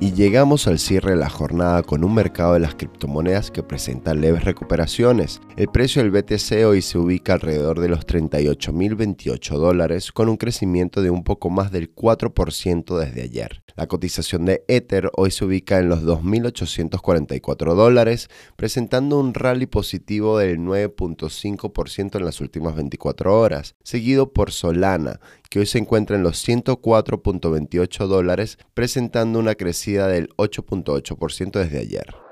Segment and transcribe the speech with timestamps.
[0.00, 4.14] Y llegamos al cierre de la jornada con un mercado de las criptomonedas que presenta
[4.14, 5.40] leves recuperaciones.
[5.56, 11.02] El precio del BTC hoy se ubica alrededor de los 38.028 dólares con un crecimiento
[11.02, 13.64] de un poco más del 4% desde ayer.
[13.74, 20.38] La cotización de Ether hoy se ubica en los 2.844 dólares, presentando un rally positivo
[20.38, 26.22] del 9.5% en las últimas 24 horas, seguido por Solana, que hoy se encuentra en
[26.22, 32.27] los 104.28 dólares, presentando una crecida del 8.8% desde ayer.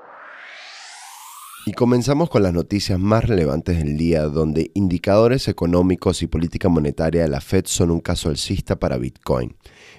[1.67, 7.23] Y comenzamos con las noticias más relevantes del día, donde indicadores económicos y política monetaria
[7.23, 9.53] de la Fed son un caso alcista para Bitcoin.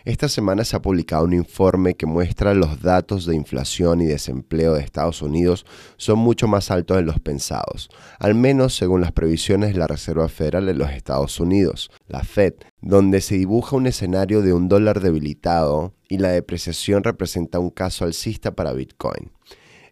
[0.07, 4.73] Esta semana se ha publicado un informe que muestra los datos de inflación y desempleo
[4.73, 5.67] de Estados Unidos
[5.99, 10.31] son mucho más altos de los pensados, al menos según las previsiones de la Reserva
[10.31, 15.01] Federal de los Estados Unidos, la Fed, donde se dibuja un escenario de un dólar
[15.01, 19.33] debilitado y la depreciación representa un caso alcista para Bitcoin.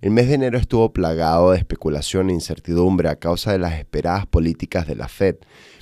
[0.07, 4.25] El mes de enero estuvo plagado de especulación e incertidumbre a causa de las esperadas
[4.25, 5.35] políticas de la Fed,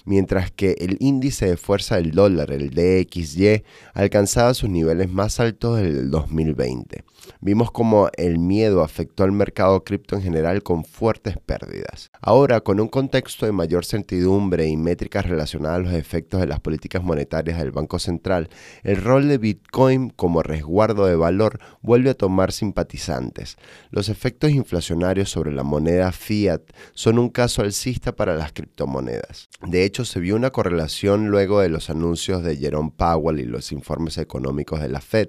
[0.04, 5.78] mientras que el índice de fuerza del dólar, el DXY, alcanzaba sus niveles más altos
[5.78, 7.04] del 2020.
[7.40, 12.10] Vimos como el miedo afectó al mercado cripto en general con fuertes pérdidas.
[12.20, 16.60] Ahora, con un contexto de mayor certidumbre y métricas relacionadas a los efectos de las
[16.60, 18.48] políticas monetarias del Banco Central,
[18.82, 23.56] el rol de Bitcoin como resguardo de valor vuelve a tomar simpatizantes.
[23.90, 29.48] Los efectos inflacionarios sobre la moneda fiat son un caso alcista para las criptomonedas.
[29.66, 33.70] De hecho, se vio una correlación luego de los anuncios de Jerome Powell y los
[33.70, 35.28] informes económicos de la Fed,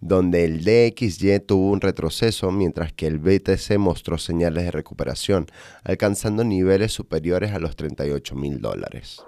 [0.00, 5.46] donde el DXY tuvo un retroceso mientras que el BTC mostró señales de recuperación,
[5.84, 9.20] alcanzando niveles superiores a los 38 mil dólares.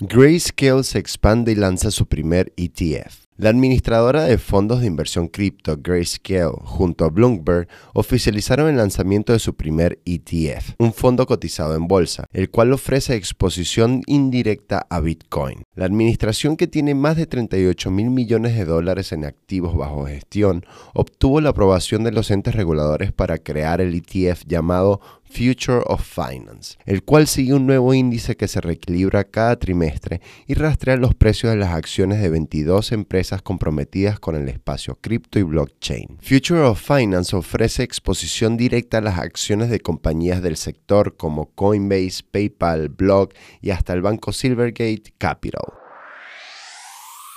[0.00, 3.26] Grayscale se expande y lanza su primer ETF.
[3.42, 9.40] La administradora de fondos de inversión cripto Grayscale junto a Bloomberg oficializaron el lanzamiento de
[9.40, 15.64] su primer ETF, un fondo cotizado en bolsa, el cual ofrece exposición indirecta a Bitcoin.
[15.74, 20.64] La administración que tiene más de 38 mil millones de dólares en activos bajo gestión
[20.94, 25.00] obtuvo la aprobación de los entes reguladores para crear el ETF llamado
[25.32, 30.54] Future of Finance, el cual sigue un nuevo índice que se reequilibra cada trimestre y
[30.54, 35.42] rastrea los precios de las acciones de 22 empresas comprometidas con el espacio cripto y
[35.42, 36.18] blockchain.
[36.20, 42.22] Future of Finance ofrece exposición directa a las acciones de compañías del sector como Coinbase,
[42.30, 43.32] PayPal, Block
[43.62, 45.81] y hasta el banco Silvergate Capital.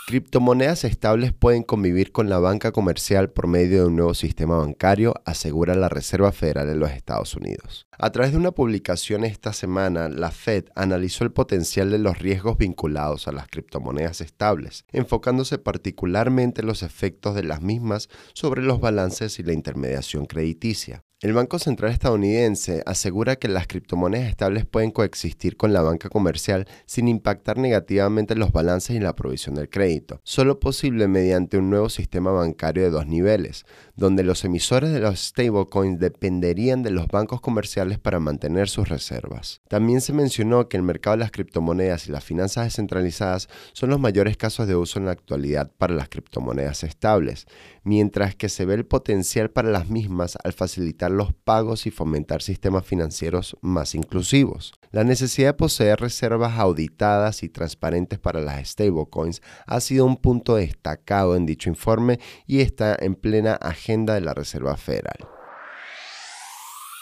[0.07, 5.15] Criptomonedas estables pueden convivir con la banca comercial por medio de un nuevo sistema bancario,
[5.25, 7.87] asegura la Reserva Federal de los Estados Unidos.
[7.97, 12.59] A través de una publicación esta semana, la Fed analizó el potencial de los riesgos
[12.59, 18.79] vinculados a las criptomonedas estables, enfocándose particularmente en los efectos de las mismas sobre los
[18.79, 21.04] balances y la intermediación crediticia.
[21.21, 26.67] El Banco Central estadounidense asegura que las criptomonedas estables pueden coexistir con la banca comercial
[26.85, 31.87] sin impactar negativamente los balances y la provisión del crédito, solo posible mediante un nuevo
[31.87, 33.65] sistema bancario de dos niveles,
[33.95, 39.61] donde los emisores de los stablecoins dependerían de los bancos comerciales para mantener sus reservas.
[39.67, 43.99] También se mencionó que el mercado de las criptomonedas y las finanzas descentralizadas son los
[43.99, 47.47] mayores casos de uso en la actualidad para las criptomonedas estables,
[47.83, 52.41] mientras que se ve el potencial para las mismas al facilitar los pagos y fomentar
[52.41, 54.73] sistemas financieros más inclusivos.
[54.91, 60.55] La necesidad de poseer reservas auditadas y transparentes para las stablecoins ha sido un punto
[60.55, 63.84] destacado en dicho informe y está en plena agenda
[64.15, 65.34] de la Reserva Federal.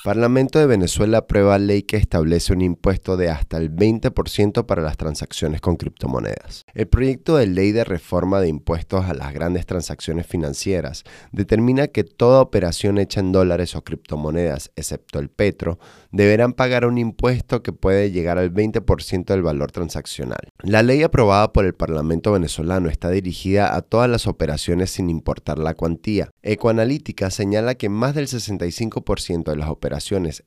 [0.03, 4.97] Parlamento de Venezuela aprueba ley que establece un impuesto de hasta el 20% para las
[4.97, 6.65] transacciones con criptomonedas.
[6.73, 12.03] El proyecto de ley de reforma de impuestos a las grandes transacciones financieras determina que
[12.03, 15.79] toda operación hecha en dólares o criptomonedas, excepto el petro,
[16.11, 20.49] deberán pagar un impuesto que puede llegar al 20% del valor transaccional.
[20.63, 25.59] La ley aprobada por el Parlamento venezolano está dirigida a todas las operaciones sin importar
[25.59, 26.29] la cuantía.
[26.41, 29.92] Ecoanalítica señala que más del 65% de las operaciones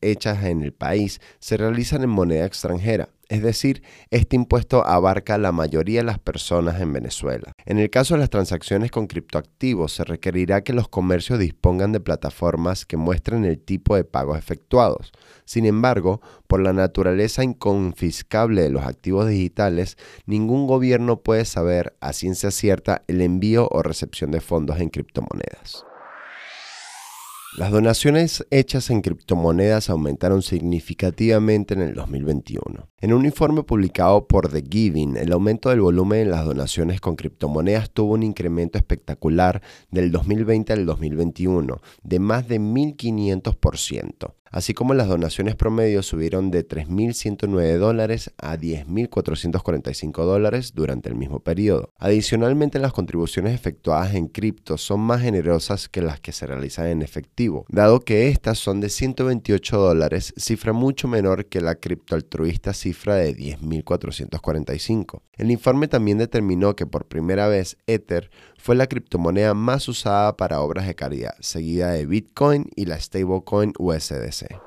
[0.01, 3.09] hechas en el país se realizan en moneda extranjera.
[3.29, 7.53] es decir, este impuesto abarca a la mayoría de las personas en Venezuela.
[7.65, 11.99] En el caso de las transacciones con criptoactivos, se requerirá que los comercios dispongan de
[11.99, 15.11] plataformas que muestren el tipo de pagos efectuados.
[15.45, 19.97] Sin embargo, por la naturaleza inconfiscable de los activos digitales,
[20.27, 25.85] ningún gobierno puede saber a ciencia cierta el envío o recepción de fondos en criptomonedas.
[27.57, 32.91] Las donaciones hechas en criptomonedas aumentaron significativamente en el 2021.
[33.01, 37.17] En un informe publicado por The Giving, el aumento del volumen en las donaciones con
[37.17, 44.95] criptomonedas tuvo un incremento espectacular del 2020 al 2021 de más de 1.500% así como
[44.95, 51.91] las donaciones promedio subieron de 3.109 dólares a 10.445 dólares durante el mismo periodo.
[51.99, 57.03] Adicionalmente, las contribuciones efectuadas en cripto son más generosas que las que se realizan en
[57.03, 63.17] efectivo, dado que estas son de 128 dólares, cifra mucho menor que la criptoaltruista cifra
[63.17, 65.23] de 10.445.
[65.37, 68.31] El informe también determinó que por primera vez Ether
[68.67, 73.73] fue la criptomoneda más usada para obras de caridad, seguida de Bitcoin y la stablecoin
[73.79, 74.66] USDC.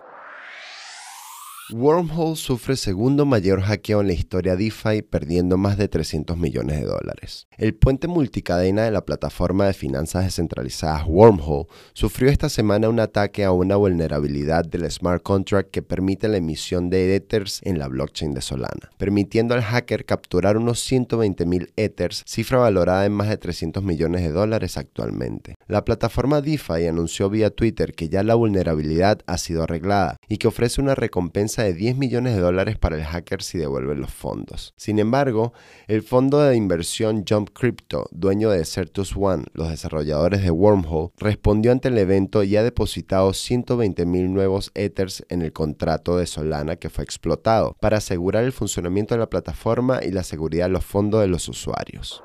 [1.71, 6.86] Wormhole sufre segundo mayor hackeo en la historia DeFi, perdiendo más de 300 millones de
[6.88, 7.48] dólares.
[7.57, 13.44] El puente multicadena de la plataforma de finanzas descentralizadas Wormhole sufrió esta semana un ataque
[13.44, 18.33] a una vulnerabilidad del smart contract que permite la emisión de Ethers en la blockchain
[18.33, 23.83] de Solana, permitiendo al hacker capturar unos 120.000 Ethers, cifra valorada en más de 300
[23.83, 25.56] millones de dólares actualmente.
[25.68, 30.48] La plataforma DeFi anunció vía Twitter que ya la vulnerabilidad ha sido arreglada y que
[30.48, 34.74] ofrece una recompensa de 10 millones de dólares para el hacker si devuelve los fondos.
[34.78, 35.54] Sin embargo,
[35.88, 41.72] el fondo de inversión Jump Crypto, dueño de Certus One, los desarrolladores de Wormhole, respondió
[41.72, 46.76] ante el evento y ha depositado 120 mil nuevos Ethers en el contrato de Solana
[46.78, 50.86] que fue explotado para asegurar el funcionamiento de la plataforma y la seguridad de los
[50.86, 52.24] fondos de los usuarios.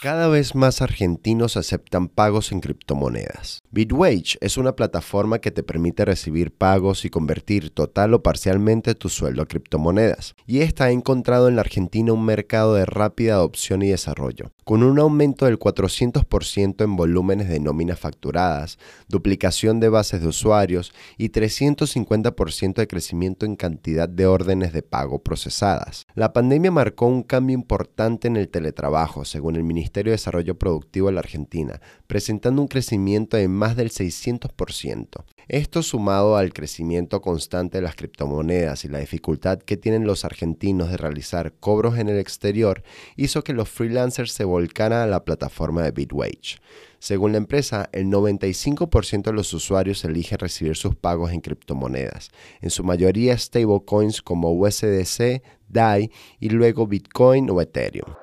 [0.00, 3.60] Cada vez más argentinos aceptan pagos en criptomonedas.
[3.70, 9.10] Bitwage es una plataforma que te permite recibir pagos y convertir total o parcialmente tu
[9.10, 10.36] sueldo a criptomonedas.
[10.46, 14.84] Y esta ha encontrado en la Argentina un mercado de rápida adopción y desarrollo, con
[14.84, 18.78] un aumento del 400% en volúmenes de nóminas facturadas,
[19.08, 25.24] duplicación de bases de usuarios y 350% de crecimiento en cantidad de órdenes de pago
[25.24, 26.06] procesadas.
[26.14, 31.08] La pandemia marcó un cambio importante en el teletrabajo, según el Ministerio de Desarrollo Productivo
[31.08, 35.24] de la Argentina, presentando un crecimiento de más del 600%.
[35.52, 40.90] Esto sumado al crecimiento constante de las criptomonedas y la dificultad que tienen los argentinos
[40.90, 42.84] de realizar cobros en el exterior,
[43.16, 46.60] hizo que los freelancers se volcaran a la plataforma de Bitwage.
[47.00, 52.30] Según la empresa, el 95% de los usuarios eligen recibir sus pagos en criptomonedas,
[52.60, 58.14] en su mayoría stablecoins como USDC, DAI y luego Bitcoin o Ethereum.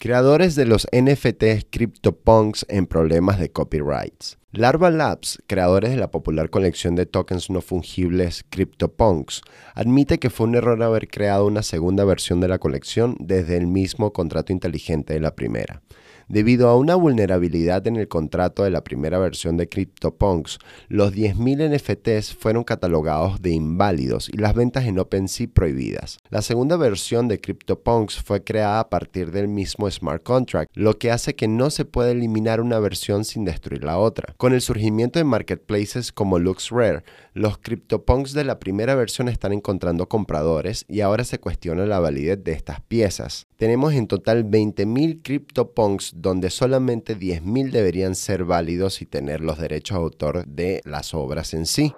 [0.00, 4.39] Creadores de los NFTs CryptoPunks en problemas de copyrights.
[4.52, 9.42] Larva Labs, creadores de la popular colección de tokens no fungibles CryptoPunks,
[9.76, 13.68] admite que fue un error haber creado una segunda versión de la colección desde el
[13.68, 15.82] mismo contrato inteligente de la primera.
[16.30, 21.74] Debido a una vulnerabilidad en el contrato de la primera versión de CryptoPunks, los 10.000
[21.74, 26.18] NFTs fueron catalogados de inválidos y las ventas en OpenSea prohibidas.
[26.28, 31.10] La segunda versión de CryptoPunks fue creada a partir del mismo smart contract, lo que
[31.10, 34.32] hace que no se pueda eliminar una versión sin destruir la otra.
[34.40, 37.04] Con el surgimiento de marketplaces como LuxRare,
[37.34, 42.42] los CryptoPunks de la primera versión están encontrando compradores y ahora se cuestiona la validez
[42.42, 43.48] de estas piezas.
[43.58, 49.98] Tenemos en total 20.000 CryptoPunks donde solamente 10.000 deberían ser válidos y tener los derechos
[49.98, 51.92] de autor de las obras en sí.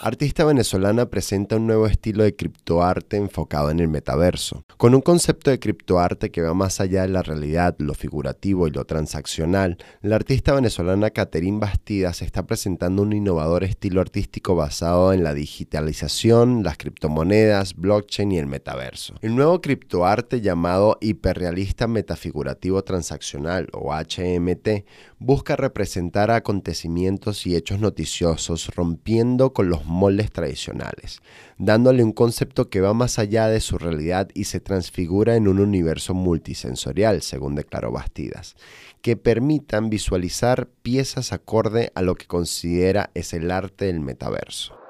[0.00, 5.50] Artista venezolana presenta un nuevo estilo de criptoarte enfocado en el metaverso, con un concepto
[5.50, 9.76] de criptoarte que va más allá de la realidad, lo figurativo y lo transaccional.
[10.00, 16.62] La artista venezolana Caterín Bastidas está presentando un innovador estilo artístico basado en la digitalización,
[16.62, 19.16] las criptomonedas, blockchain y el metaverso.
[19.20, 24.84] El nuevo criptoarte llamado hiperrealista metafigurativo transaccional o HMT
[25.18, 31.20] busca representar acontecimientos y hechos noticiosos rompiendo con los moldes tradicionales,
[31.58, 35.58] dándole un concepto que va más allá de su realidad y se transfigura en un
[35.58, 38.56] universo multisensorial, según declaró Bastidas,
[39.02, 44.87] que permitan visualizar piezas acorde a lo que considera es el arte del metaverso.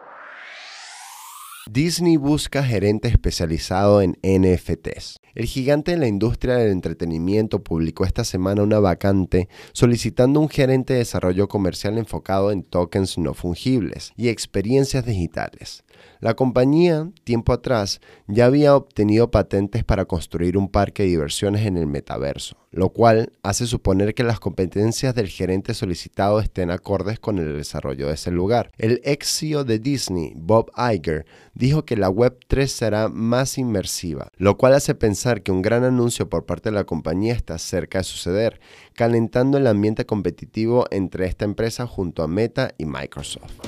[1.71, 5.21] Disney busca gerente especializado en NFTs.
[5.35, 10.95] El gigante de la industria del entretenimiento publicó esta semana una vacante solicitando un gerente
[10.95, 15.85] de desarrollo comercial enfocado en tokens no fungibles y experiencias digitales.
[16.21, 21.77] La compañía, tiempo atrás, ya había obtenido patentes para construir un parque de diversiones en
[21.77, 27.39] el metaverso, lo cual hace suponer que las competencias del gerente solicitado estén acordes con
[27.39, 28.73] el desarrollo de ese lugar.
[28.79, 34.57] El ex CEO de Disney, Bob Iger, dijo que la Web3 será más inmersiva, lo
[34.57, 38.05] cual hace pensar que un gran anuncio por parte de la compañía está cerca de
[38.05, 38.61] suceder,
[38.95, 43.68] calentando el ambiente competitivo entre esta empresa junto a Meta y Microsoft.